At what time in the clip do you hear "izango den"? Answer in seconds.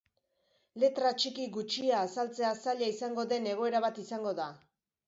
2.95-3.51